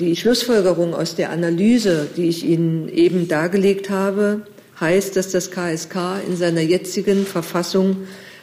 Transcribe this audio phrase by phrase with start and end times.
[0.00, 4.42] Die Schlussfolgerung aus der Analyse, die ich Ihnen eben dargelegt habe,
[4.80, 7.98] heißt, dass das KSK in seiner jetzigen Verfassung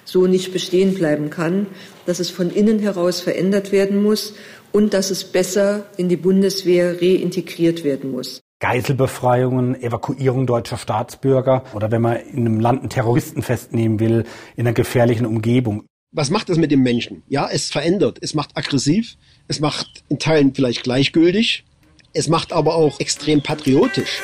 [0.05, 1.67] so nicht bestehen bleiben kann,
[2.05, 4.33] dass es von innen heraus verändert werden muss
[4.71, 8.39] und dass es besser in die Bundeswehr reintegriert werden muss.
[8.61, 14.23] Geiselbefreiungen, Evakuierung deutscher Staatsbürger oder wenn man in einem Land einen Terroristen festnehmen will,
[14.55, 15.83] in einer gefährlichen Umgebung.
[16.13, 17.23] Was macht das mit dem Menschen?
[17.27, 19.15] Ja, es verändert, es macht aggressiv,
[19.51, 21.65] es macht in Teilen vielleicht gleichgültig,
[22.13, 24.21] es macht aber auch extrem patriotisch.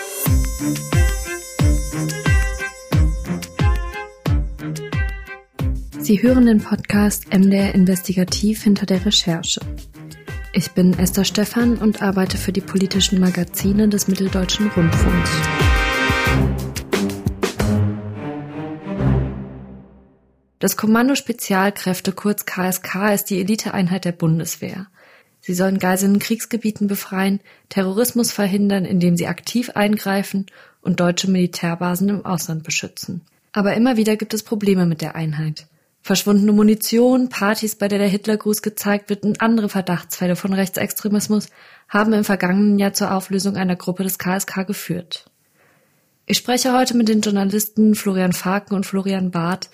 [6.00, 9.60] Sie hören den Podcast MDR Investigativ hinter der Recherche.
[10.54, 15.32] Ich bin Esther Stephan und arbeite für die politischen Magazine des Mitteldeutschen Rundfunks.
[20.60, 24.88] Das Kommando Spezialkräfte, kurz KSK, ist die Eliteeinheit der Bundeswehr.
[25.48, 30.48] Sie sollen Geiseln in Kriegsgebieten befreien, Terrorismus verhindern, indem sie aktiv eingreifen
[30.82, 33.22] und deutsche Militärbasen im Ausland beschützen.
[33.54, 35.68] Aber immer wieder gibt es Probleme mit der Einheit.
[36.02, 41.48] Verschwundene Munition, Partys, bei der der Hitlergruß gezeigt wird und andere Verdachtsfälle von Rechtsextremismus
[41.88, 45.32] haben im vergangenen Jahr zur Auflösung einer Gruppe des KSK geführt.
[46.26, 49.70] Ich spreche heute mit den Journalisten Florian Faken und Florian Barth,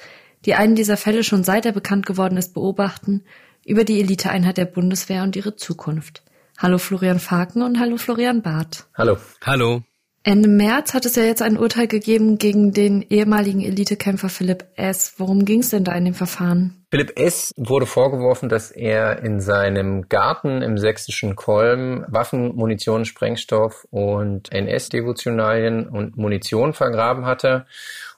[0.45, 3.23] die einen dieser Fälle schon seit er bekannt geworden ist beobachten,
[3.65, 6.23] über die Eliteeinheit der Bundeswehr und ihre Zukunft.
[6.57, 8.85] Hallo Florian Faken und hallo Florian Barth.
[8.95, 9.17] Hallo.
[9.45, 9.81] Hallo.
[10.25, 15.15] Ende März hat es ja jetzt ein Urteil gegeben gegen den ehemaligen Elitekämpfer Philipp S.
[15.17, 16.85] Worum ging es denn da in dem Verfahren?
[16.91, 17.51] Philipp S.
[17.57, 25.89] wurde vorgeworfen, dass er in seinem Garten im sächsischen Kolm Waffen, Munition, Sprengstoff und NS-Devotionalien
[25.89, 27.65] und Munition vergraben hatte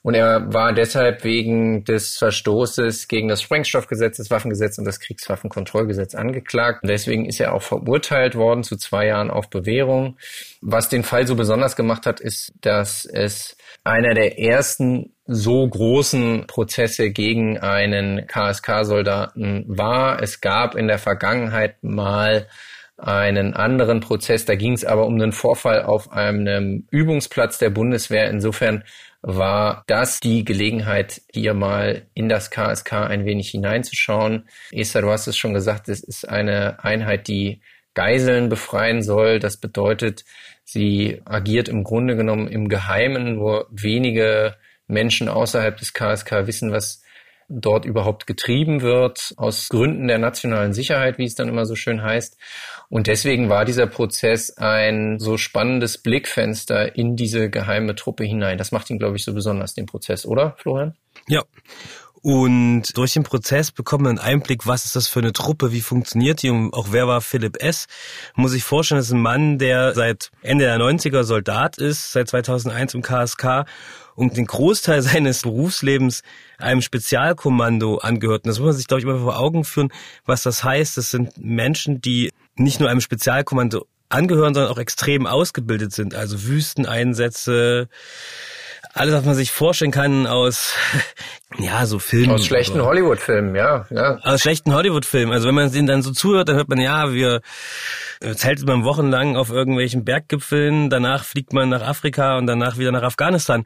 [0.06, 6.14] und er war deshalb wegen des Verstoßes gegen das Sprengstoffgesetz, das Waffengesetz und das Kriegswaffenkontrollgesetz
[6.14, 6.82] angeklagt.
[6.84, 10.18] Deswegen ist er auch verurteilt worden zu zwei Jahren auf Bewährung.
[10.62, 16.46] Was den Fall so besonders gemacht hat, ist, dass es einer der ersten so großen
[16.46, 20.22] Prozesse gegen einen KSK-Soldaten war.
[20.22, 22.46] Es gab in der Vergangenheit mal
[22.98, 24.46] einen anderen Prozess.
[24.46, 28.30] Da ging es aber um einen Vorfall auf einem Übungsplatz der Bundeswehr.
[28.30, 28.84] Insofern
[29.28, 34.48] war das die Gelegenheit, hier mal in das KSK ein wenig hineinzuschauen.
[34.72, 37.60] Esther, du hast es schon gesagt, es ist eine Einheit, die
[37.96, 39.40] Geiseln befreien soll.
[39.40, 40.26] Das bedeutet,
[40.64, 47.02] sie agiert im Grunde genommen im Geheimen, wo wenige Menschen außerhalb des KSK wissen, was
[47.48, 52.02] dort überhaupt getrieben wird, aus Gründen der nationalen Sicherheit, wie es dann immer so schön
[52.02, 52.38] heißt.
[52.90, 58.58] Und deswegen war dieser Prozess ein so spannendes Blickfenster in diese geheime Truppe hinein.
[58.58, 60.96] Das macht ihn, glaube ich, so besonders, den Prozess, oder, Florian?
[61.28, 61.44] Ja.
[62.26, 65.82] Und durch den Prozess bekommt man einen Einblick, was ist das für eine Truppe, wie
[65.82, 67.86] funktioniert die und auch wer war Philipp S.
[68.34, 72.28] Muss ich vorstellen, das ist ein Mann, der seit Ende der 90er Soldat ist, seit
[72.28, 73.66] 2001 im KSK
[74.16, 76.24] und den Großteil seines Berufslebens
[76.58, 78.46] einem Spezialkommando angehört.
[78.46, 79.94] Und das muss man sich, glaube ich, immer vor Augen führen,
[80.26, 80.98] was das heißt.
[80.98, 86.16] Das sind Menschen, die nicht nur einem Spezialkommando angehören, sondern auch extrem ausgebildet sind.
[86.16, 87.88] Also Wüsteneinsätze,
[88.96, 90.74] alles, was man sich vorstellen kann aus,
[91.60, 92.32] ja, so Filmen.
[92.32, 94.20] Aus schlechten Hollywood-Filmen, ja, ja.
[94.24, 95.34] Aus schlechten Hollywood-Filmen.
[95.34, 97.42] Also wenn man denen dann so zuhört, dann hört man, ja, wir
[98.36, 103.04] zeltet man wochenlang auf irgendwelchen Berggipfeln, danach fliegt man nach Afrika und danach wieder nach
[103.04, 103.66] Afghanistan.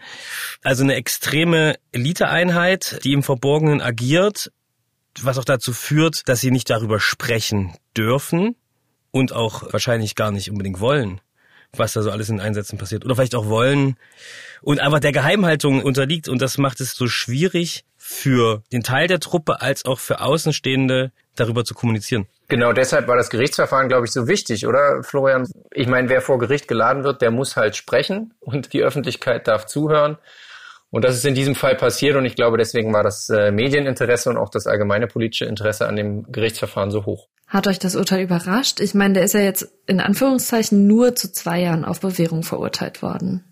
[0.63, 4.51] Also eine extreme Eliteeinheit, die im Verborgenen agiert,
[5.21, 8.55] was auch dazu führt, dass sie nicht darüber sprechen dürfen
[9.11, 11.21] und auch wahrscheinlich gar nicht unbedingt wollen
[11.75, 13.05] was da so alles in Einsätzen passiert.
[13.05, 13.97] Oder vielleicht auch wollen
[14.61, 16.27] und einfach der Geheimhaltung unterliegt.
[16.27, 21.11] Und das macht es so schwierig für den Teil der Truppe als auch für Außenstehende
[21.35, 22.27] darüber zu kommunizieren.
[22.47, 25.47] Genau deshalb war das Gerichtsverfahren, glaube ich, so wichtig, oder Florian?
[25.71, 29.67] Ich meine, wer vor Gericht geladen wird, der muss halt sprechen und die Öffentlichkeit darf
[29.67, 30.17] zuhören.
[30.91, 34.29] Und das ist in diesem Fall passiert und ich glaube, deswegen war das äh, Medieninteresse
[34.29, 37.27] und auch das allgemeine politische Interesse an dem Gerichtsverfahren so hoch.
[37.47, 38.79] Hat euch das Urteil überrascht?
[38.79, 43.01] Ich meine, der ist ja jetzt in Anführungszeichen nur zu zwei Jahren auf Bewährung verurteilt
[43.01, 43.43] worden.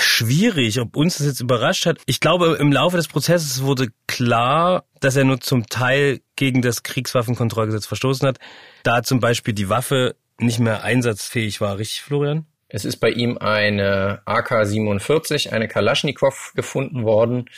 [0.00, 1.98] Schwierig, ob uns das jetzt überrascht hat.
[2.06, 6.84] Ich glaube, im Laufe des Prozesses wurde klar, dass er nur zum Teil gegen das
[6.84, 8.38] Kriegswaffenkontrollgesetz verstoßen hat,
[8.84, 11.78] da zum Beispiel die Waffe nicht mehr einsatzfähig war.
[11.78, 12.46] Richtig, Florian?
[12.68, 17.48] Es ist bei ihm eine AK-47, eine Kalaschnikow gefunden worden.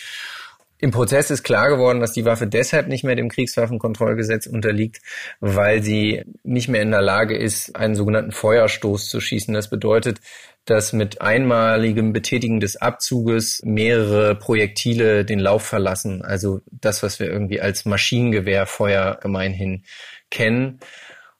[0.80, 5.00] Im Prozess ist klar geworden, dass die Waffe deshalb nicht mehr dem Kriegswaffenkontrollgesetz unterliegt,
[5.40, 9.52] weil sie nicht mehr in der Lage ist, einen sogenannten Feuerstoß zu schießen.
[9.54, 10.20] Das bedeutet,
[10.66, 16.22] dass mit einmaligem Betätigen des Abzuges mehrere Projektile den Lauf verlassen.
[16.22, 19.82] Also das, was wir irgendwie als Maschinengewehrfeuer gemeinhin
[20.30, 20.78] kennen.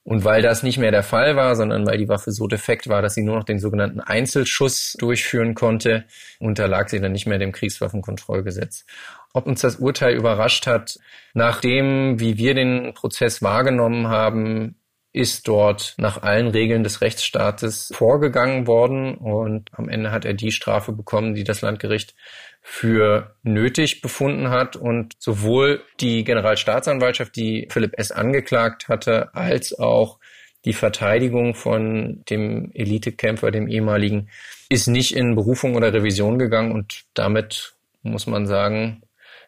[0.09, 3.03] Und weil das nicht mehr der Fall war, sondern weil die Waffe so defekt war,
[3.03, 6.05] dass sie nur noch den sogenannten Einzelschuss durchführen konnte,
[6.39, 8.87] unterlag sie dann nicht mehr dem Kriegswaffenkontrollgesetz.
[9.33, 10.97] Ob uns das Urteil überrascht hat,
[11.35, 14.79] nachdem, wie wir den Prozess wahrgenommen haben,
[15.11, 20.51] ist dort nach allen Regeln des Rechtsstaates vorgegangen worden und am Ende hat er die
[20.51, 22.13] Strafe bekommen, die das Landgericht
[22.61, 28.11] für nötig befunden hat und sowohl die Generalstaatsanwaltschaft, die Philipp S.
[28.11, 30.19] angeklagt hatte, als auch
[30.65, 34.29] die Verteidigung von dem Elitekämpfer, dem ehemaligen,
[34.69, 37.73] ist nicht in Berufung oder Revision gegangen und damit
[38.03, 39.01] muss man sagen,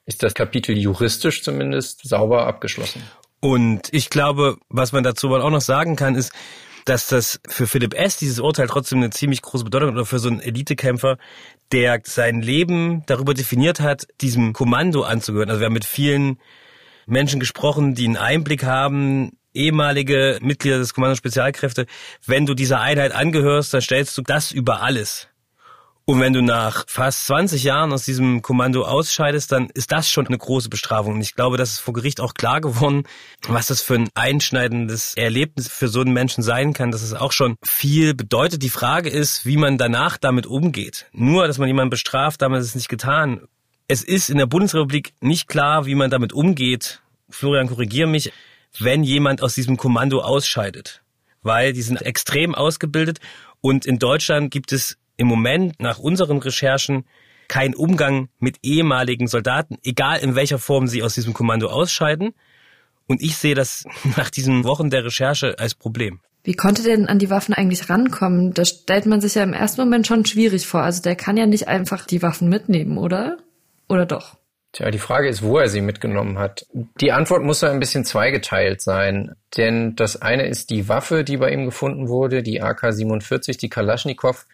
[0.06, 3.04] ist das Kapitel juristisch zumindest sauber abgeschlossen.
[3.42, 6.32] Und ich glaube, was man dazu wohl auch noch sagen kann, ist,
[6.86, 8.18] dass das für Philipp S.
[8.18, 11.18] dieses Urteil trotzdem eine ziemlich große Bedeutung hat oder für so einen Elitekämpfer,
[11.72, 15.50] der sein Leben darüber definiert hat, diesem Kommando anzugehören.
[15.50, 16.40] Also wir haben mit vielen
[17.08, 21.86] Menschen gesprochen, die einen Einblick haben, ehemalige Mitglieder des Kommando Spezialkräfte.
[22.26, 25.28] Wenn du dieser Einheit angehörst, dann stellst du das über alles.
[26.06, 30.28] Und wenn du nach fast 20 Jahren aus diesem Kommando ausscheidest, dann ist das schon
[30.28, 31.14] eine große Bestrafung.
[31.14, 33.04] Und ich glaube, das ist vor Gericht auch klar geworden,
[33.48, 37.32] was das für ein einschneidendes Erlebnis für so einen Menschen sein kann, dass es auch
[37.32, 38.64] schon viel bedeutet.
[38.64, 41.06] Die Frage ist, wie man danach damit umgeht.
[41.14, 43.48] Nur, dass man jemanden bestraft, damit ist es nicht getan.
[43.88, 47.02] Es ist in der Bundesrepublik nicht klar, wie man damit umgeht.
[47.30, 48.32] Florian, korrigier mich,
[48.80, 51.04] wenn jemand aus diesem Kommando ausscheidet.
[51.44, 53.20] Weil die sind extrem ausgebildet
[53.62, 57.06] und in Deutschland gibt es im Moment nach unseren Recherchen
[57.48, 62.34] kein Umgang mit ehemaligen Soldaten, egal in welcher Form sie aus diesem Kommando ausscheiden.
[63.06, 63.86] Und ich sehe das
[64.18, 66.22] nach diesen Wochen der Recherche als Problem.
[66.44, 68.56] Wie konnte der denn an die Waffen eigentlich rankommen?
[68.56, 70.82] Das stellt man sich ja im ersten Moment schon schwierig vor.
[70.82, 73.38] Also der kann ja nicht einfach die Waffen mitnehmen, oder?
[73.88, 74.38] Oder doch?
[74.74, 76.66] Tja, die Frage ist, wo er sie mitgenommen hat.
[77.00, 79.36] Die Antwort muss ja ein bisschen zweigeteilt sein.
[79.56, 84.48] Denn das eine ist die Waffe, die bei ihm gefunden wurde, die AK-47, die Kalaschnikow.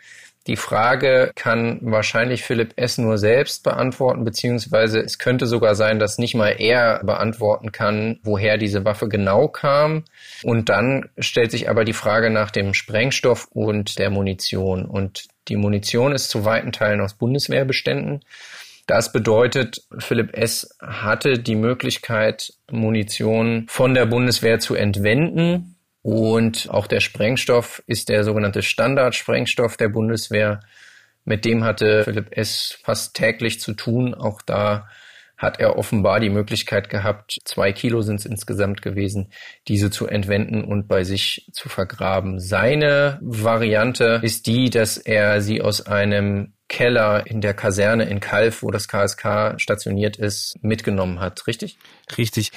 [0.47, 2.97] Die Frage kann wahrscheinlich Philipp S.
[2.97, 8.57] nur selbst beantworten, beziehungsweise es könnte sogar sein, dass nicht mal er beantworten kann, woher
[8.57, 10.05] diese Waffe genau kam.
[10.44, 14.85] Und dann stellt sich aber die Frage nach dem Sprengstoff und der Munition.
[14.85, 18.21] Und die Munition ist zu weiten Teilen aus Bundeswehrbeständen.
[18.85, 20.77] Das bedeutet, Philipp S.
[20.79, 25.76] hatte die Möglichkeit, Munition von der Bundeswehr zu entwenden
[26.07, 30.62] und auch der Sprengstoff ist der sogenannte Standardsprengstoff der Bundeswehr.
[31.25, 32.80] Mit dem hatte Philipp S.
[32.81, 34.13] fast täglich zu tun.
[34.13, 34.88] Auch da
[35.36, 39.33] hat er offenbar die Möglichkeit gehabt, zwei Kilo sind es insgesamt gewesen,
[39.68, 42.39] diese zu entwenden und bei sich zu vergraben.
[42.39, 48.61] Seine Variante ist die, dass er sie aus einem Keller in der Kaserne in Kalf,
[48.63, 51.77] wo das KSK stationiert ist, mitgenommen hat, richtig?
[52.17, 52.51] Richtig.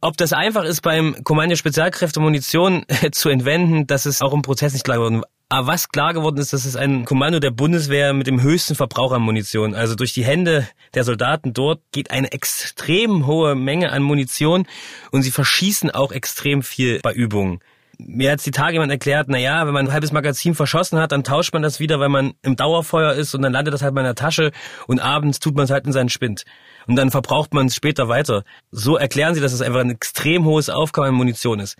[0.00, 4.74] Ob das einfach ist, beim Kommando Spezialkräfte Munition zu entwenden, das ist auch im Prozess
[4.74, 5.22] nicht klar geworden.
[5.48, 9.12] Aber was klar geworden ist, das ist ein Kommando der Bundeswehr mit dem höchsten Verbrauch
[9.12, 9.74] an Munition.
[9.74, 14.66] Also durch die Hände der Soldaten dort geht eine extrem hohe Menge an Munition
[15.10, 17.60] und sie verschießen auch extrem viel bei Übungen.
[17.98, 21.12] Mir hat die Tage jemand erklärt, na ja, wenn man ein halbes Magazin verschossen hat,
[21.12, 23.94] dann tauscht man das wieder, weil man im Dauerfeuer ist und dann landet das halt
[23.94, 24.52] mal in der Tasche
[24.86, 26.44] und abends tut man es halt in seinen Spind
[26.86, 28.44] und dann verbraucht man es später weiter.
[28.70, 31.76] So erklären sie, dass es einfach ein extrem hohes Aufkommen an Munition ist.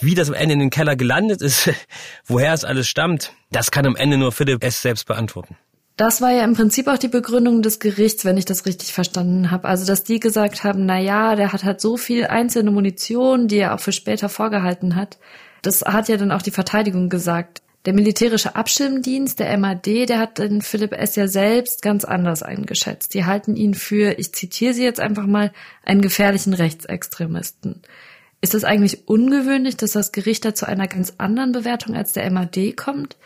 [0.00, 1.70] Wie das am Ende in den Keller gelandet ist,
[2.24, 4.82] woher es alles stammt, das kann am Ende nur Philipp S.
[4.82, 5.56] selbst beantworten.
[5.98, 9.50] Das war ja im Prinzip auch die Begründung des Gerichts, wenn ich das richtig verstanden
[9.50, 9.66] habe.
[9.66, 13.56] Also, dass die gesagt haben, na ja, der hat halt so viel einzelne Munition, die
[13.56, 15.18] er auch für später vorgehalten hat.
[15.60, 17.62] Das hat ja dann auch die Verteidigung gesagt.
[17.84, 21.16] Der militärische Abschirmdienst, der MAD, der hat den Philipp S.
[21.16, 23.12] ja selbst ganz anders eingeschätzt.
[23.14, 25.52] Die halten ihn für, ich zitiere sie jetzt einfach mal,
[25.84, 27.82] einen gefährlichen Rechtsextremisten.
[28.40, 32.30] Ist es eigentlich ungewöhnlich, dass das Gericht da zu einer ganz anderen Bewertung als der
[32.30, 33.16] MAD kommt?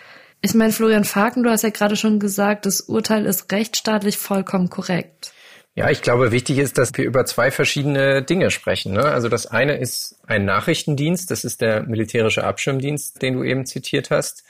[0.45, 4.71] Ich meine, Florian Faken, du hast ja gerade schon gesagt, das Urteil ist rechtsstaatlich vollkommen
[4.71, 5.33] korrekt.
[5.77, 8.93] Ja, ich glaube, wichtig ist, dass wir über zwei verschiedene Dinge sprechen.
[8.93, 9.05] Ne?
[9.05, 14.11] Also das eine ist ein Nachrichtendienst, das ist der militärische Abschirmdienst, den du eben zitiert
[14.11, 14.43] hast.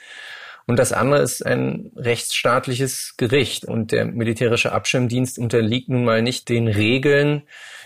[0.65, 3.65] Und das andere ist ein rechtsstaatliches Gericht.
[3.65, 7.43] Und der militärische Abschirmdienst unterliegt nun mal nicht den Regeln,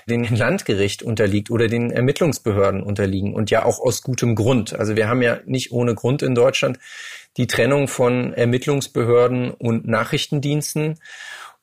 [0.08, 3.34] den Landgericht unterliegt oder den Ermittlungsbehörden unterliegen.
[3.34, 4.74] Und ja auch aus gutem Grund.
[4.74, 6.80] Also wir haben ja nicht ohne Grund in Deutschland
[7.38, 11.00] die Trennung von Ermittlungsbehörden und Nachrichtendiensten.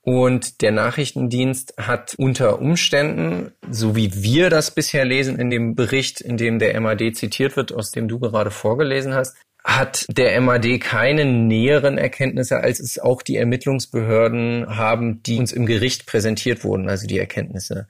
[0.03, 6.21] Und der Nachrichtendienst hat unter Umständen, so wie wir das bisher lesen in dem Bericht,
[6.21, 10.79] in dem der MAD zitiert wird, aus dem du gerade vorgelesen hast, hat der MAD
[10.79, 16.91] keine näheren Erkenntnisse, als es auch die Ermittlungsbehörden haben, die uns im Gericht präsentiert wurden,
[16.91, 17.89] also die Erkenntnisse.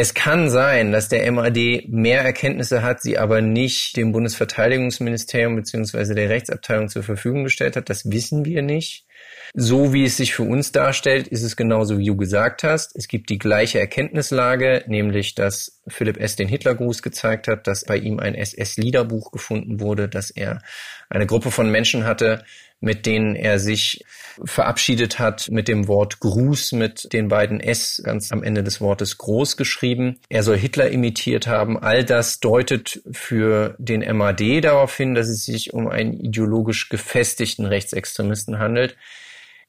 [0.00, 6.14] Es kann sein, dass der MAD mehr Erkenntnisse hat, sie aber nicht dem Bundesverteidigungsministerium beziehungsweise
[6.14, 7.90] der Rechtsabteilung zur Verfügung gestellt hat.
[7.90, 9.06] Das wissen wir nicht.
[9.54, 12.94] So wie es sich für uns darstellt, ist es genauso wie du gesagt hast.
[12.94, 16.36] Es gibt die gleiche Erkenntnislage, nämlich dass Philipp S.
[16.36, 20.62] den Hitlergruß gezeigt hat, dass bei ihm ein SS-Liederbuch gefunden wurde, dass er
[21.10, 22.44] eine Gruppe von Menschen hatte,
[22.80, 24.04] mit denen er sich
[24.44, 29.18] verabschiedet hat mit dem Wort Gruß mit den beiden S ganz am Ende des Wortes
[29.18, 30.20] groß geschrieben.
[30.28, 31.78] Er soll Hitler imitiert haben.
[31.78, 37.66] All das deutet für den MAD darauf hin, dass es sich um einen ideologisch gefestigten
[37.66, 38.96] Rechtsextremisten handelt.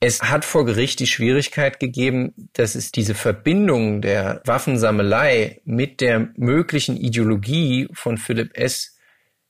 [0.02, 6.30] Es hat vor Gericht die Schwierigkeit gegeben, dass es diese Verbindung der Waffensammelei mit der
[6.38, 8.99] möglichen Ideologie von Philipp S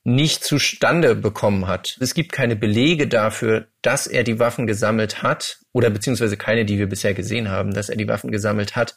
[0.04, 1.98] nicht zustande bekommen hat.
[2.00, 6.78] Es gibt keine Belege dafür, dass er die Waffen gesammelt hat oder beziehungsweise keine, die
[6.78, 8.96] wir bisher gesehen haben, dass er die Waffen gesammelt hat,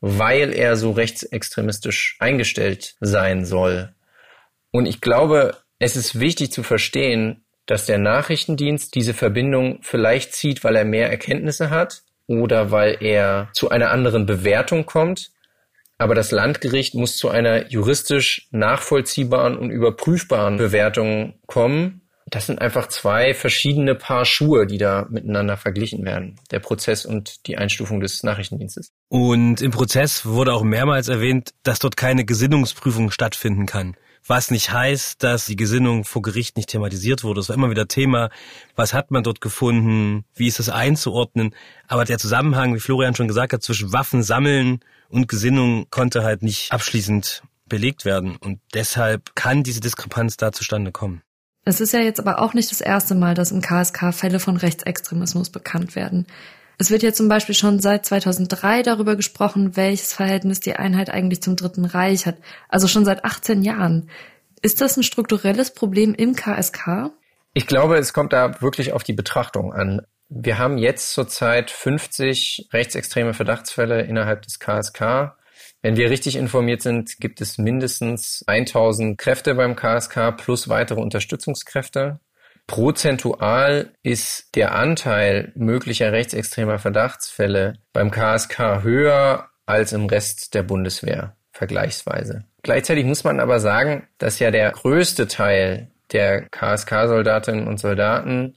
[0.00, 3.92] weil er so rechtsextremistisch eingestellt sein soll.
[4.70, 10.64] Und ich glaube, es ist wichtig zu verstehen, dass der Nachrichtendienst diese Verbindung vielleicht zieht,
[10.64, 15.30] weil er mehr Erkenntnisse hat oder weil er zu einer anderen Bewertung kommt
[15.98, 22.00] aber das Landgericht muss zu einer juristisch nachvollziehbaren und überprüfbaren Bewertung kommen.
[22.26, 26.36] Das sind einfach zwei verschiedene Paar Schuhe, die da miteinander verglichen werden.
[26.50, 28.90] Der Prozess und die Einstufung des Nachrichtendienstes.
[29.08, 33.96] Und im Prozess wurde auch mehrmals erwähnt, dass dort keine Gesinnungsprüfung stattfinden kann.
[34.26, 37.40] Was nicht heißt, dass die Gesinnung vor Gericht nicht thematisiert wurde.
[37.40, 38.30] Es war immer wieder Thema,
[38.74, 41.54] was hat man dort gefunden, wie ist das einzuordnen.
[41.88, 46.42] Aber der Zusammenhang, wie Florian schon gesagt hat, zwischen Waffen sammeln und Gesinnung konnte halt
[46.42, 48.36] nicht abschließend belegt werden.
[48.36, 51.22] Und deshalb kann diese Diskrepanz da zustande kommen.
[51.66, 54.56] Es ist ja jetzt aber auch nicht das erste Mal, dass im KSK Fälle von
[54.56, 56.26] Rechtsextremismus bekannt werden.
[56.78, 61.42] Es wird ja zum Beispiel schon seit 2003 darüber gesprochen, welches Verhältnis die Einheit eigentlich
[61.42, 62.36] zum Dritten Reich hat.
[62.68, 64.10] Also schon seit 18 Jahren.
[64.62, 67.10] Ist das ein strukturelles Problem im KSK?
[67.52, 70.02] Ich glaube, es kommt da wirklich auf die Betrachtung an.
[70.28, 75.36] Wir haben jetzt zurzeit 50 rechtsextreme Verdachtsfälle innerhalb des KSK.
[75.82, 82.20] Wenn wir richtig informiert sind, gibt es mindestens 1000 Kräfte beim KSK plus weitere Unterstützungskräfte.
[82.66, 91.36] Prozentual ist der Anteil möglicher rechtsextremer Verdachtsfälle beim KSK höher als im Rest der Bundeswehr
[91.52, 92.44] vergleichsweise.
[92.62, 98.56] Gleichzeitig muss man aber sagen, dass ja der größte Teil der KSK-Soldatinnen und Soldaten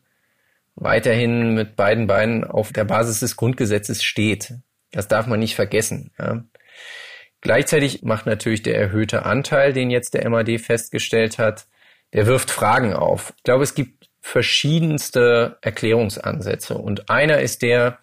[0.75, 4.53] weiterhin mit beiden Beinen auf der Basis des Grundgesetzes steht.
[4.91, 6.11] Das darf man nicht vergessen.
[6.17, 6.43] Ja.
[7.41, 11.67] Gleichzeitig macht natürlich der erhöhte Anteil, den jetzt der MAD festgestellt hat,
[12.13, 13.33] der wirft Fragen auf.
[13.37, 16.77] Ich glaube, es gibt verschiedenste Erklärungsansätze.
[16.77, 17.99] Und einer ist der,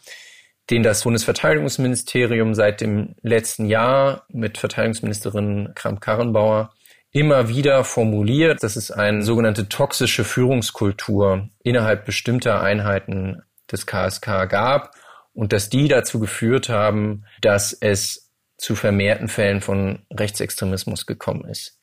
[0.71, 6.73] den das Bundesverteidigungsministerium seit dem letzten Jahr mit Verteidigungsministerin Kramp-Karrenbauer
[7.13, 14.95] immer wieder formuliert, dass es eine sogenannte toxische Führungskultur innerhalb bestimmter Einheiten des KSK gab
[15.33, 21.79] und dass die dazu geführt haben, dass es zu vermehrten Fällen von Rechtsextremismus gekommen ist.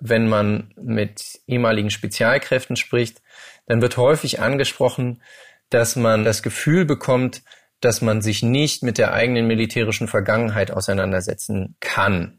[0.00, 3.20] Wenn man mit ehemaligen Spezialkräften spricht,
[3.66, 5.22] dann wird häufig angesprochen,
[5.70, 7.42] dass man das Gefühl bekommt,
[7.80, 12.38] dass man sich nicht mit der eigenen militärischen Vergangenheit auseinandersetzen kann.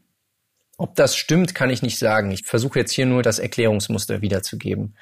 [0.76, 2.30] Ob das stimmt, kann ich nicht sagen.
[2.30, 4.96] Ich versuche jetzt hier nur das Erklärungsmuster wiederzugeben.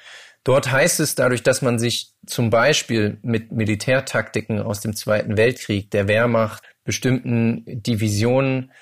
[0.45, 5.91] Dort heißt es, dadurch, dass man sich zum Beispiel mit Militärtaktiken aus dem Zweiten Weltkrieg,
[5.91, 8.73] der Wehrmacht, bestimmten Divisionen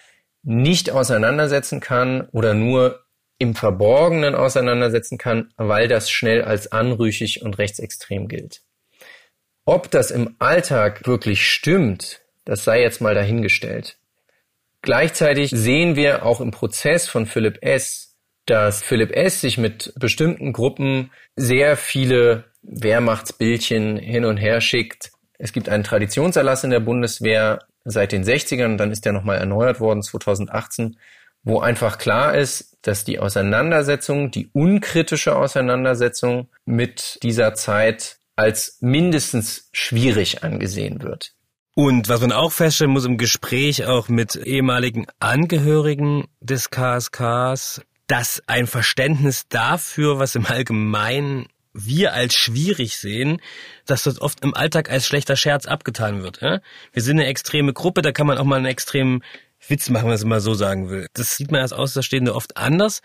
[0.43, 3.06] nicht auseinandersetzen kann oder nur
[3.39, 8.63] im Verborgenen auseinandersetzen kann, weil das schnell als anrüchig und rechtsextrem gilt.
[9.65, 13.99] Ob das im Alltag wirklich stimmt, das sei jetzt mal dahingestellt.
[14.81, 18.15] Gleichzeitig sehen wir auch im Prozess von Philipp S.,
[18.47, 19.41] dass Philipp S.
[19.41, 25.11] sich mit bestimmten Gruppen sehr viele Wehrmachtsbildchen hin und her schickt.
[25.39, 29.81] Es gibt einen Traditionserlass in der Bundeswehr seit den 60ern, dann ist der nochmal erneuert
[29.81, 30.97] worden 2018,
[31.43, 39.69] wo einfach klar ist, dass die Auseinandersetzung, die unkritische Auseinandersetzung mit dieser Zeit als mindestens
[39.73, 41.33] schwierig angesehen wird.
[41.75, 48.43] Und was man auch feststellen muss im Gespräch auch mit ehemaligen Angehörigen des KSKs, dass
[48.47, 53.43] ein Verständnis dafür, was im Allgemeinen wir als schwierig sehen,
[53.85, 56.41] dass das oft im Alltag als schlechter Scherz abgetan wird.
[56.41, 59.23] Wir sind eine extreme Gruppe, da kann man auch mal einen extremen
[59.69, 61.07] Witz machen, wenn man es mal so sagen will.
[61.15, 63.01] Das sieht man als Außerstehende oft anders.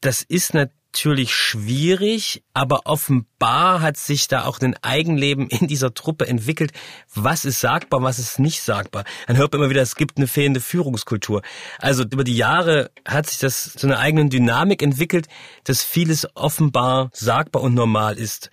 [0.00, 6.26] Das ist natürlich schwierig, aber offenbar hat sich da auch ein Eigenleben in dieser Truppe
[6.26, 6.72] entwickelt.
[7.14, 9.04] Was ist sagbar, was ist nicht sagbar?
[9.26, 11.42] Dann hört man immer wieder, es gibt eine fehlende Führungskultur.
[11.78, 15.28] Also über die Jahre hat sich das zu einer eigenen Dynamik entwickelt,
[15.64, 18.50] dass vieles offenbar sagbar und normal ist.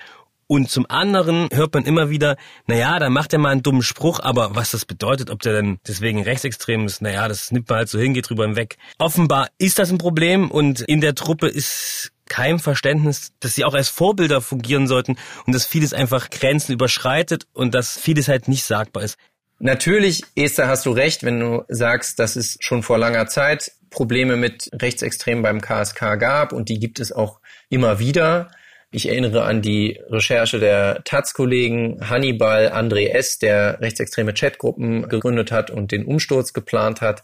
[0.53, 4.19] Und zum anderen hört man immer wieder, naja, da macht er mal einen dummen Spruch,
[4.19, 7.89] aber was das bedeutet, ob der dann deswegen rechtsextrem ist, naja, das nimmt man halt
[7.89, 8.77] so hin, geht drüber hinweg.
[8.99, 13.73] Offenbar ist das ein Problem und in der Truppe ist kein Verständnis, dass sie auch
[13.73, 15.15] als Vorbilder fungieren sollten
[15.47, 19.17] und dass vieles einfach Grenzen überschreitet und dass vieles halt nicht sagbar ist.
[19.57, 24.37] Natürlich, Esther, hast du recht, wenn du sagst, dass es schon vor langer Zeit Probleme
[24.37, 28.51] mit Rechtsextremen beim KSK gab und die gibt es auch immer wieder.
[28.95, 35.71] Ich erinnere an die Recherche der Taz-Kollegen Hannibal André S., der rechtsextreme Chatgruppen gegründet hat
[35.71, 37.23] und den Umsturz geplant hat.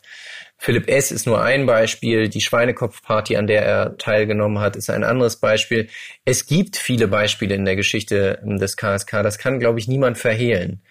[0.57, 1.11] Philipp S.
[1.11, 2.27] ist nur ein Beispiel.
[2.27, 5.89] Die Schweinekopfparty, an der er teilgenommen hat, ist ein anderes Beispiel.
[6.25, 9.21] Es gibt viele Beispiele in der Geschichte des KSK.
[9.21, 10.81] Das kann, glaube ich, niemand verhehlen.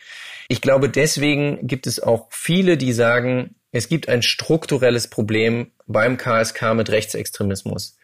[0.46, 6.18] Ich glaube, deswegen gibt es auch viele, die sagen, es gibt ein strukturelles Problem beim
[6.18, 7.97] KSK mit Rechtsextremismus.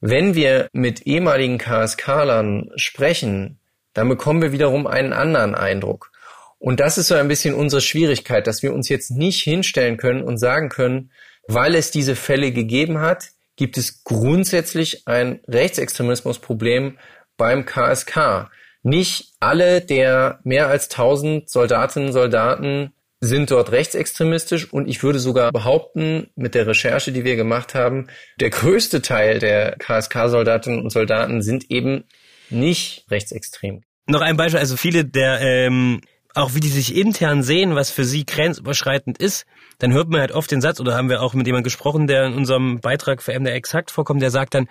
[0.00, 3.58] Wenn wir mit ehemaligen KSK-Lern sprechen,
[3.94, 6.12] dann bekommen wir wiederum einen anderen Eindruck.
[6.58, 10.22] Und das ist so ein bisschen unsere Schwierigkeit, dass wir uns jetzt nicht hinstellen können
[10.22, 11.10] und sagen können,
[11.48, 16.98] weil es diese Fälle gegeben hat, gibt es grundsätzlich ein Rechtsextremismusproblem
[17.36, 18.50] beim KSK.
[18.82, 25.18] Nicht alle der mehr als 1000 Soldatinnen und Soldaten sind dort rechtsextremistisch und ich würde
[25.18, 28.08] sogar behaupten, mit der Recherche, die wir gemacht haben,
[28.40, 32.04] der größte Teil der KSK-Soldatinnen und Soldaten sind eben
[32.50, 33.82] nicht rechtsextrem.
[34.06, 36.00] Noch ein Beispiel, also viele der, ähm,
[36.34, 39.46] auch wie die sich intern sehen, was für sie grenzüberschreitend ist,
[39.78, 42.26] dann hört man halt oft den Satz, oder haben wir auch mit jemandem gesprochen, der
[42.26, 44.68] in unserem Beitrag für MDR exakt vorkommt, der sagt dann,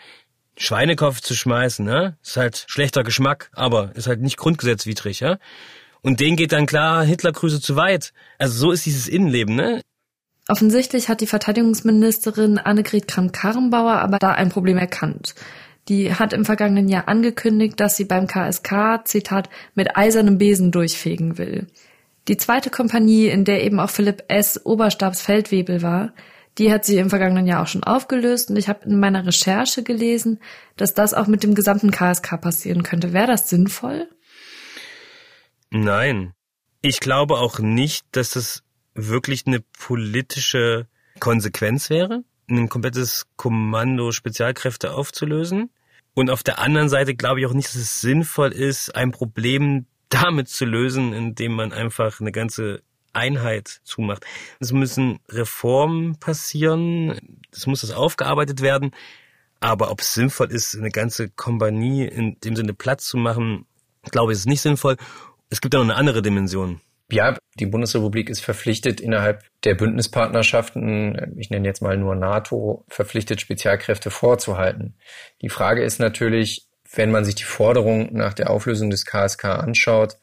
[0.58, 2.18] Schweinekopf zu schmeißen, ne?
[2.24, 5.38] Ist halt schlechter Geschmack, aber ist halt nicht grundgesetzwidrig, ja?
[6.06, 8.14] Und denen geht dann klar Hitlergrüße zu weit.
[8.38, 9.82] Also so ist dieses Innenleben, ne?
[10.48, 15.34] Offensichtlich hat die Verteidigungsministerin Annegret Kramp-Karrenbauer aber da ein Problem erkannt.
[15.88, 21.40] Die hat im vergangenen Jahr angekündigt, dass sie beim KSK, Zitat, mit eisernem Besen durchfegen
[21.40, 21.66] will.
[22.28, 24.64] Die zweite Kompanie, in der eben auch Philipp S.
[24.64, 26.14] Oberstabsfeldwebel war,
[26.60, 29.82] die hat sie im vergangenen Jahr auch schon aufgelöst und ich habe in meiner Recherche
[29.82, 30.40] gelesen,
[30.78, 33.12] dass das auch mit dem gesamten KSK passieren könnte.
[33.12, 34.08] Wäre das sinnvoll?
[35.76, 36.34] Nein.
[36.82, 40.88] Ich glaube auch nicht, dass das wirklich eine politische
[41.20, 45.70] Konsequenz wäre, ein komplettes Kommando Spezialkräfte aufzulösen.
[46.14, 49.86] Und auf der anderen Seite glaube ich auch nicht, dass es sinnvoll ist, ein Problem
[50.10, 54.26] damit zu lösen, indem man einfach eine ganze Einheit zumacht.
[54.60, 58.92] Es müssen Reformen passieren, es muss das aufgearbeitet werden.
[59.60, 63.66] Aber ob es sinnvoll ist, eine ganze Kompanie in dem Sinne Platz zu machen,
[64.12, 64.96] glaube ich, ist nicht sinnvoll.
[65.56, 66.82] Es gibt ja noch eine andere Dimension.
[67.10, 73.40] Ja, die Bundesrepublik ist verpflichtet, innerhalb der Bündnispartnerschaften, ich nenne jetzt mal nur NATO, verpflichtet,
[73.40, 74.98] Spezialkräfte vorzuhalten.
[75.42, 80.18] Die Frage ist natürlich, wenn man sich die Forderung nach der Auflösung des KSK anschaut,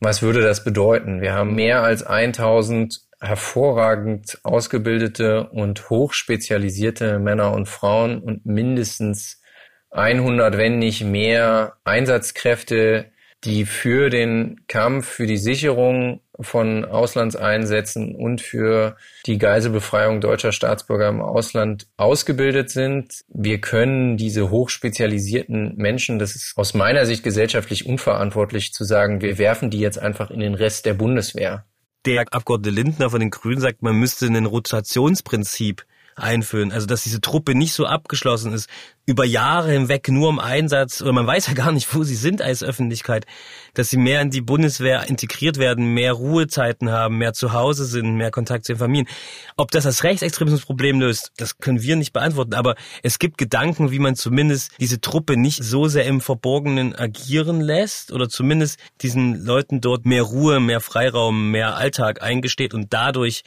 [0.00, 1.20] was würde das bedeuten?
[1.20, 9.42] Wir haben mehr als 1000 hervorragend ausgebildete und hochspezialisierte Männer und Frauen und mindestens
[9.90, 13.11] 100, wenn nicht mehr Einsatzkräfte,
[13.44, 21.08] die für den Kampf, für die Sicherung von Auslandseinsätzen und für die Geiselbefreiung deutscher Staatsbürger
[21.08, 23.22] im Ausland ausgebildet sind.
[23.28, 29.38] Wir können diese hochspezialisierten Menschen, das ist aus meiner Sicht gesellschaftlich unverantwortlich zu sagen, wir
[29.38, 31.64] werfen die jetzt einfach in den Rest der Bundeswehr.
[32.04, 35.84] Der Abgeordnete Lindner von den Grünen sagt, man müsste ein Rotationsprinzip
[36.16, 36.72] einführen.
[36.72, 38.68] Also dass diese Truppe nicht so abgeschlossen ist,
[39.04, 42.42] über Jahre hinweg nur im Einsatz, oder man weiß ja gar nicht, wo sie sind
[42.42, 43.26] als Öffentlichkeit,
[43.74, 48.14] dass sie mehr in die Bundeswehr integriert werden, mehr Ruhezeiten haben, mehr zu Hause sind,
[48.14, 49.08] mehr Kontakt zu den Familien.
[49.56, 53.98] Ob das das Rechtsextremismusproblem löst, das können wir nicht beantworten, aber es gibt Gedanken, wie
[53.98, 59.80] man zumindest diese Truppe nicht so sehr im Verborgenen agieren lässt oder zumindest diesen Leuten
[59.80, 63.42] dort mehr Ruhe, mehr Freiraum, mehr Alltag eingesteht und dadurch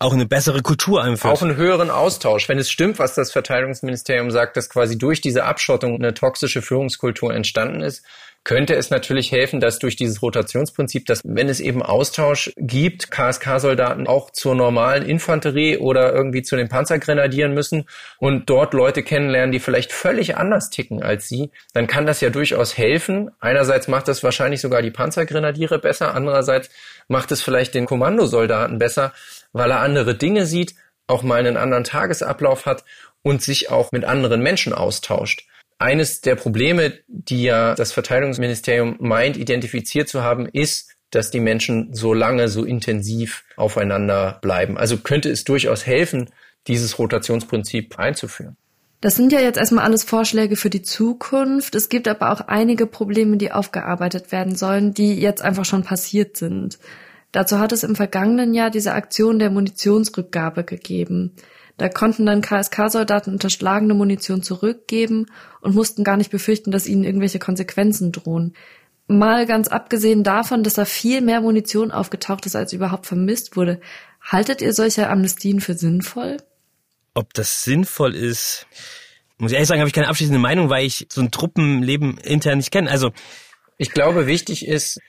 [0.00, 1.32] auch eine bessere Kultur einführt.
[1.32, 2.48] Auch einen höheren Austausch.
[2.48, 7.34] Wenn es stimmt, was das Verteidigungsministerium sagt, dass quasi durch diese Abschottung eine toxische Führungskultur
[7.34, 8.02] entstanden ist,
[8.42, 14.06] könnte es natürlich helfen, dass durch dieses Rotationsprinzip, dass wenn es eben Austausch gibt, KSK-Soldaten
[14.06, 17.84] auch zur normalen Infanterie oder irgendwie zu den Panzergrenadieren müssen
[18.18, 22.30] und dort Leute kennenlernen, die vielleicht völlig anders ticken als sie, dann kann das ja
[22.30, 23.30] durchaus helfen.
[23.40, 26.70] Einerseits macht das wahrscheinlich sogar die Panzergrenadiere besser, andererseits
[27.08, 29.12] macht es vielleicht den Kommandosoldaten besser,
[29.52, 30.74] weil er andere Dinge sieht,
[31.06, 32.84] auch mal einen anderen Tagesablauf hat
[33.22, 35.46] und sich auch mit anderen Menschen austauscht.
[35.80, 41.92] eines der Probleme, die ja das Verteidigungsministerium meint, identifiziert zu haben, ist, dass die Menschen
[41.94, 44.78] so lange, so intensiv aufeinander bleiben.
[44.78, 46.30] Also könnte es durchaus helfen,
[46.66, 48.56] dieses Rotationsprinzip einzuführen.
[49.00, 51.74] Das sind ja jetzt erstmal alles Vorschläge für die Zukunft.
[51.74, 56.36] Es gibt aber auch einige Probleme, die aufgearbeitet werden sollen, die jetzt einfach schon passiert
[56.36, 56.78] sind.
[57.32, 61.36] Dazu hat es im vergangenen Jahr diese Aktion der Munitionsrückgabe gegeben.
[61.76, 65.26] Da konnten dann KSK-Soldaten unterschlagene Munition zurückgeben
[65.60, 68.54] und mussten gar nicht befürchten, dass ihnen irgendwelche Konsequenzen drohen.
[69.06, 73.80] Mal ganz abgesehen davon, dass da viel mehr Munition aufgetaucht ist, als überhaupt vermisst wurde.
[74.20, 76.36] Haltet ihr solche Amnestien für sinnvoll?
[77.14, 78.66] Ob das sinnvoll ist,
[79.38, 82.58] muss ich ehrlich sagen, habe ich keine abschließende Meinung, weil ich so ein Truppenleben intern
[82.58, 82.90] nicht kenne.
[82.90, 83.10] Also
[83.78, 85.00] ich glaube, wichtig ist,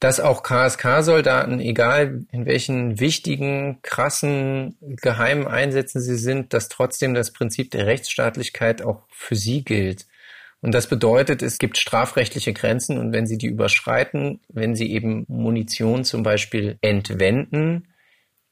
[0.00, 7.32] dass auch KSK-Soldaten, egal in welchen wichtigen, krassen, geheimen Einsätzen sie sind, dass trotzdem das
[7.32, 10.06] Prinzip der Rechtsstaatlichkeit auch für sie gilt.
[10.60, 15.24] Und das bedeutet, es gibt strafrechtliche Grenzen und wenn sie die überschreiten, wenn sie eben
[15.28, 17.88] Munition zum Beispiel entwenden,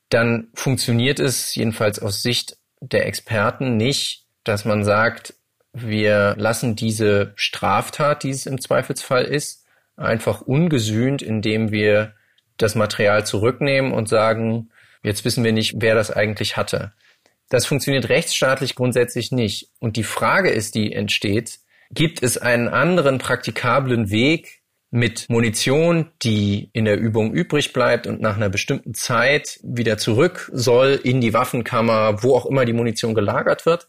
[0.09, 5.35] dann funktioniert es jedenfalls aus Sicht der Experten nicht, dass man sagt,
[5.73, 9.66] wir lassen diese Straftat, die es im Zweifelsfall ist,
[9.97, 12.15] einfach ungesühnt, indem wir
[12.57, 14.71] das Material zurücknehmen und sagen,
[15.03, 16.93] jetzt wissen wir nicht, wer das eigentlich hatte.
[17.49, 19.71] Das funktioniert rechtsstaatlich grundsätzlich nicht.
[19.79, 21.59] Und die Frage ist, die entsteht,
[21.91, 28.21] gibt es einen anderen praktikablen Weg mit Munition, die in der Übung übrig bleibt und
[28.21, 33.15] nach einer bestimmten Zeit wieder zurück soll in die Waffenkammer, wo auch immer die Munition
[33.15, 33.89] gelagert wird?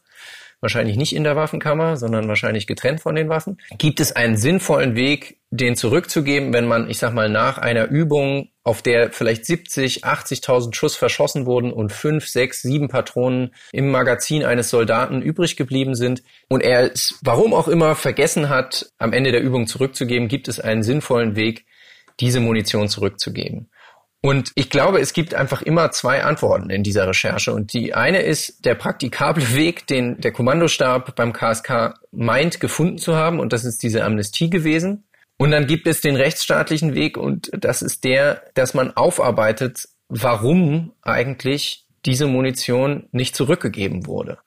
[0.61, 3.57] Wahrscheinlich nicht in der Waffenkammer, sondern wahrscheinlich getrennt von den Waffen.
[3.77, 8.49] Gibt es einen sinnvollen Weg, den zurückzugeben, wenn man, ich sag mal, nach einer Übung,
[8.63, 14.43] auf der vielleicht 70, 80.000 Schuss verschossen wurden und fünf, sechs, sieben Patronen im Magazin
[14.43, 19.31] eines Soldaten übrig geblieben sind und er es, warum auch immer, vergessen hat, am Ende
[19.31, 21.65] der Übung zurückzugeben, gibt es einen sinnvollen Weg,
[22.19, 23.69] diese Munition zurückzugeben.
[24.27, 27.53] Und ich glaube, es gibt einfach immer zwei Antworten in dieser Recherche.
[27.53, 33.15] Und die eine ist der praktikable Weg, den der Kommandostab beim KSK meint, gefunden zu
[33.15, 33.39] haben.
[33.39, 35.05] Und das ist diese Amnestie gewesen.
[35.37, 37.15] Und dann gibt es den rechtsstaatlichen Weg.
[37.15, 44.39] Und das ist der, dass man aufarbeitet, warum eigentlich diese Munition nicht zurückgegeben wurde.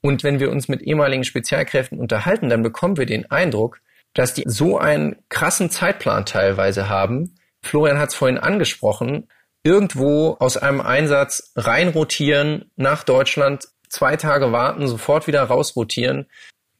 [0.00, 3.80] Und wenn wir uns mit ehemaligen Spezialkräften unterhalten, dann bekommen wir den Eindruck,
[4.12, 7.33] dass die so einen krassen Zeitplan teilweise haben,
[7.64, 9.28] Florian hat es vorhin angesprochen,
[9.62, 16.26] irgendwo aus einem Einsatz reinrotieren nach Deutschland, zwei Tage warten, sofort wieder rausrotieren,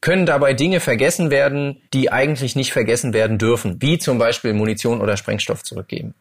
[0.01, 5.01] können dabei Dinge vergessen werden, die eigentlich nicht vergessen werden dürfen, wie zum Beispiel Munition
[5.01, 6.13] oder Sprengstoff zurückgeben.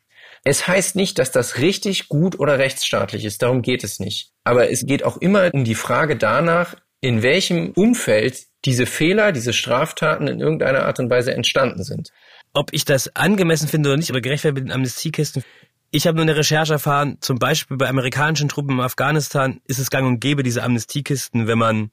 [0.43, 4.33] Es heißt nicht, dass das richtig gut oder rechtsstaatlich ist, darum geht es nicht.
[4.45, 9.53] Aber es geht auch immer um die Frage danach, in welchem Umfeld diese Fehler, diese
[9.53, 12.11] Straftaten in irgendeiner Art und Weise entstanden sind
[12.55, 15.43] ob ich das angemessen finde oder nicht, aber gerechtfertigt mit den Amnestiekisten.
[15.91, 19.91] Ich habe nur eine Recherche erfahren, zum Beispiel bei amerikanischen Truppen in Afghanistan ist es
[19.91, 21.91] gang und gäbe, diese Amnestiekisten, wenn man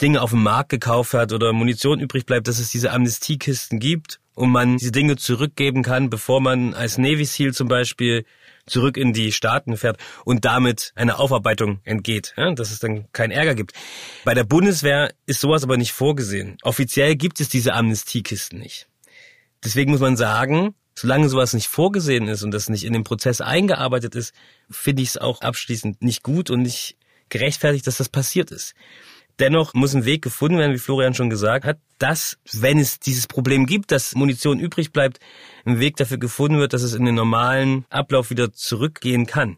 [0.00, 4.20] Dinge auf dem Markt gekauft hat oder Munition übrig bleibt, dass es diese Amnestiekisten gibt
[4.34, 8.24] und man diese Dinge zurückgeben kann, bevor man als Navy SEAL zum Beispiel
[8.70, 13.30] zurück in die Staaten fährt und damit eine Aufarbeitung entgeht, ja, dass es dann keinen
[13.30, 13.72] Ärger gibt.
[14.24, 16.56] Bei der Bundeswehr ist sowas aber nicht vorgesehen.
[16.62, 18.88] Offiziell gibt es diese Amnestiekisten nicht.
[19.62, 23.40] Deswegen muss man sagen, solange sowas nicht vorgesehen ist und das nicht in den Prozess
[23.40, 24.34] eingearbeitet ist,
[24.70, 26.96] finde ich es auch abschließend nicht gut und nicht
[27.28, 28.74] gerechtfertigt, dass das passiert ist.
[29.40, 33.26] Dennoch muss ein Weg gefunden werden, wie Florian schon gesagt hat, dass, wenn es dieses
[33.26, 35.18] Problem gibt, dass Munition übrig bleibt,
[35.64, 39.56] ein Weg dafür gefunden wird, dass es in den normalen Ablauf wieder zurückgehen kann.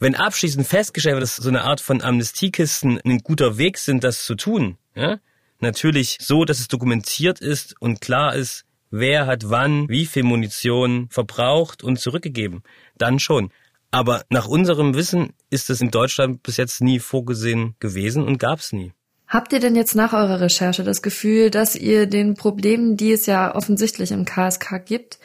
[0.00, 4.24] Wenn abschließend festgestellt wird, dass so eine Art von Amnestiekisten ein guter Weg sind, das
[4.24, 5.20] zu tun, ja,
[5.60, 11.08] natürlich so, dass es dokumentiert ist und klar ist, wer hat wann wie viel Munition
[11.10, 12.62] verbraucht und zurückgegeben.
[12.98, 13.52] Dann schon.
[13.92, 18.58] Aber nach unserem Wissen ist es in Deutschland bis jetzt nie vorgesehen gewesen und gab
[18.58, 18.92] es nie.
[19.30, 23.26] Habt ihr denn jetzt nach eurer Recherche das Gefühl, dass ihr den Problemen, die es
[23.26, 25.20] ja offensichtlich im KSK gibt,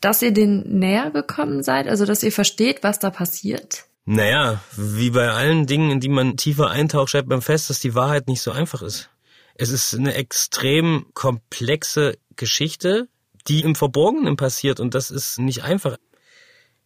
[0.00, 1.86] dass ihr denen näher gekommen seid?
[1.86, 3.84] Also, dass ihr versteht, was da passiert?
[4.06, 7.94] Naja, wie bei allen Dingen, in die man tiefer eintaucht, stellt man fest, dass die
[7.94, 9.08] Wahrheit nicht so einfach ist.
[9.54, 13.06] Es ist eine extrem komplexe Geschichte,
[13.46, 15.96] die im Verborgenen passiert und das ist nicht einfach.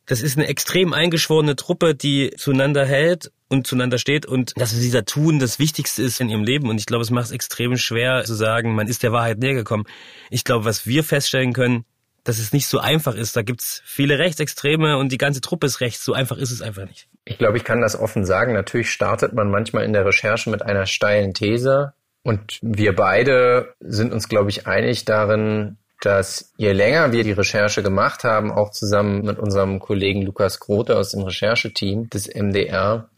[0.05, 5.03] Das ist eine extrem eingeschworene Truppe, die zueinander hält und zueinander steht und dass da
[5.03, 8.25] tun das Wichtigste ist in ihrem Leben und ich glaube, es macht es extrem schwer
[8.25, 9.85] zu sagen, man ist der Wahrheit näher gekommen.
[10.31, 11.85] Ich glaube, was wir feststellen können,
[12.25, 13.37] dass es nicht so einfach ist.
[13.37, 16.05] Da gibt's viele Rechtsextreme und die ganze Truppe ist rechts.
[16.05, 17.09] So einfach ist es einfach nicht.
[17.25, 18.53] Ich glaube, ich kann das offen sagen.
[18.53, 24.13] Natürlich startet man manchmal in der Recherche mit einer steilen These Und wir beide sind
[24.13, 29.25] uns, glaube ich, einig darin, dass je länger wir die Recherche gemacht haben, auch zusammen
[29.25, 33.09] mit unserem Kollegen Lukas Grote aus dem Rechercheteam des MDR,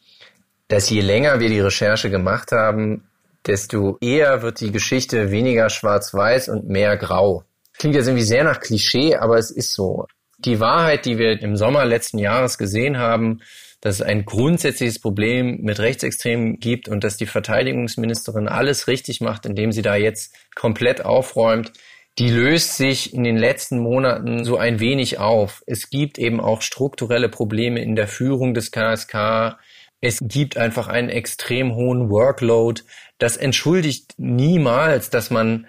[0.71, 3.09] dass je länger wir die Recherche gemacht haben,
[3.45, 7.43] desto eher wird die Geschichte weniger schwarz-weiß und mehr grau.
[7.77, 10.07] Klingt jetzt irgendwie sehr nach Klischee, aber es ist so.
[10.39, 13.41] Die Wahrheit, die wir im Sommer letzten Jahres gesehen haben,
[13.81, 19.47] dass es ein grundsätzliches Problem mit Rechtsextremen gibt und dass die Verteidigungsministerin alles richtig macht,
[19.47, 21.73] indem sie da jetzt komplett aufräumt,
[22.19, 25.65] die löst sich in den letzten Monaten so ein wenig auf.
[25.67, 29.57] Es gibt eben auch strukturelle Probleme in der Führung des KSK.
[30.01, 32.83] Es gibt einfach einen extrem hohen Workload.
[33.19, 35.67] Das entschuldigt niemals, dass man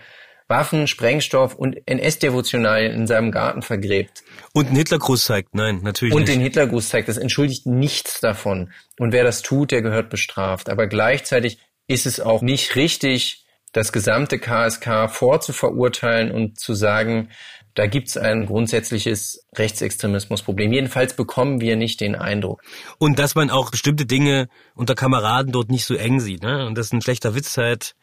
[0.47, 4.23] Waffen, Sprengstoff und NS-Devotionalien in seinem Garten vergräbt.
[4.53, 6.29] Und einen Hitlergruß zeigt, nein, natürlich und nicht.
[6.29, 8.71] Und den Hitlergruß zeigt, das entschuldigt nichts davon.
[8.99, 10.69] Und wer das tut, der gehört bestraft.
[10.69, 17.29] Aber gleichzeitig ist es auch nicht richtig, das gesamte KSK vorzuverurteilen und zu sagen,
[17.75, 20.73] da gibt's ein grundsätzliches Rechtsextremismusproblem.
[20.73, 22.61] Jedenfalls bekommen wir nicht den Eindruck.
[22.97, 26.43] Und dass man auch bestimmte Dinge unter Kameraden dort nicht so eng sieht.
[26.43, 26.65] Ne?
[26.65, 27.95] Und das ein schlechter Witz halt,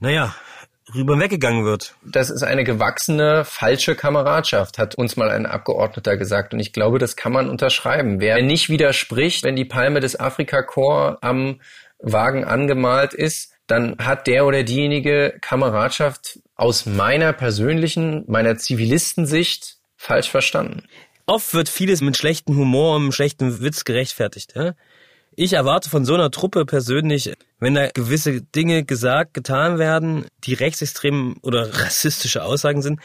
[0.00, 0.34] naja,
[0.94, 1.94] rüber weggegangen wird.
[2.04, 6.54] Das ist eine gewachsene, falsche Kameradschaft, hat uns mal ein Abgeordneter gesagt.
[6.54, 8.20] Und ich glaube, das kann man unterschreiben.
[8.20, 11.60] Wer nicht widerspricht, wenn die Palme des Afrika-Korps am
[12.00, 20.28] Wagen angemalt ist, dann hat der oder diejenige Kameradschaft aus meiner persönlichen, meiner Zivilistensicht falsch
[20.28, 20.82] verstanden.
[21.24, 24.54] Oft wird vieles mit schlechtem Humor und einem schlechten Witz gerechtfertigt.
[24.54, 24.74] Ja?
[25.36, 30.54] Ich erwarte von so einer Truppe persönlich, wenn da gewisse Dinge gesagt, getan werden, die
[30.54, 33.00] rechtsextrem oder rassistische Aussagen sind,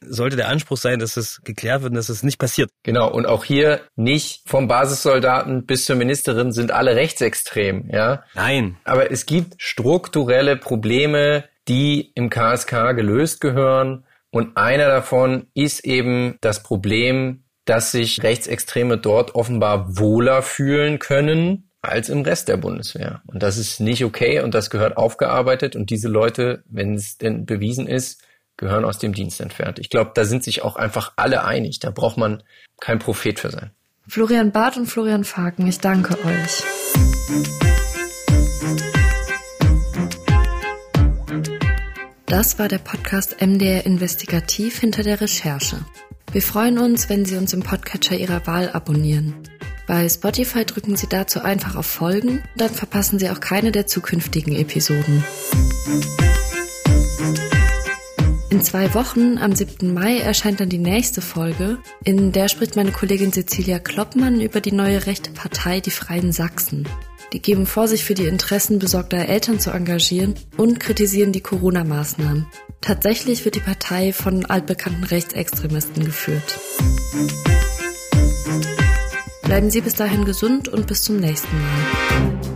[0.00, 2.70] sollte der Anspruch sein, dass es geklärt wird und dass es nicht passiert.
[2.82, 8.24] Genau, und auch hier nicht vom Basissoldaten bis zur Ministerin sind alle rechtsextrem, ja?
[8.34, 8.76] Nein.
[8.84, 14.04] Aber es gibt strukturelle Probleme, die im KSK gelöst gehören.
[14.30, 21.70] Und einer davon ist eben das Problem, dass sich Rechtsextreme dort offenbar wohler fühlen können
[21.80, 23.22] als im Rest der Bundeswehr.
[23.26, 25.76] Und das ist nicht okay und das gehört aufgearbeitet.
[25.76, 28.22] Und diese Leute, wenn es denn bewiesen ist,
[28.56, 29.78] gehören aus dem Dienst entfernt.
[29.78, 31.80] Ich glaube, da sind sich auch einfach alle einig.
[31.80, 32.42] Da braucht man
[32.80, 33.70] kein Prophet für sein.
[34.06, 36.62] Florian Barth und Florian Faken, ich danke euch.
[42.36, 45.76] Das war der Podcast MDR Investigativ hinter der Recherche.
[46.32, 49.34] Wir freuen uns, wenn Sie uns im Podcatcher Ihrer Wahl abonnieren.
[49.86, 54.56] Bei Spotify drücken Sie dazu einfach auf Folgen, dann verpassen Sie auch keine der zukünftigen
[54.56, 55.22] Episoden.
[58.50, 59.94] In zwei Wochen, am 7.
[59.94, 61.78] Mai, erscheint dann die nächste Folge.
[62.02, 66.88] In der spricht meine Kollegin Cecilia Kloppmann über die neue rechte Partei Die Freien Sachsen.
[67.32, 72.46] Die geben vor, sich für die Interessen besorgter Eltern zu engagieren und kritisieren die Corona-Maßnahmen.
[72.80, 76.60] Tatsächlich wird die Partei von altbekannten Rechtsextremisten geführt.
[79.42, 82.53] Bleiben Sie bis dahin gesund und bis zum nächsten Mal.